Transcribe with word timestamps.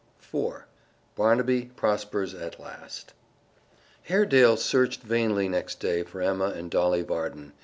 IV 0.19 0.63
BARNABY 1.15 1.73
PROSPERS 1.75 2.33
AT 2.33 2.59
LAST 2.59 3.13
Haredale 4.09 4.57
searched 4.57 5.03
vainly 5.03 5.47
next 5.47 5.79
day 5.79 6.01
for 6.01 6.23
Emma 6.23 6.45
and 6.47 6.71
Dolly 6.71 7.03
Varden. 7.03 7.53